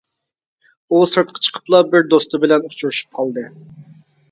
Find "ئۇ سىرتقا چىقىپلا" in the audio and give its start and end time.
0.89-1.83